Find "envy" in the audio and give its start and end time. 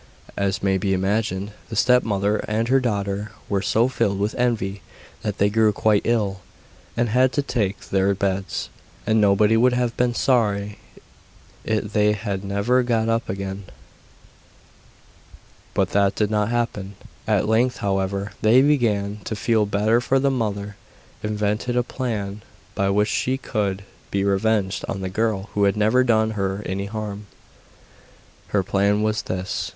4.33-4.81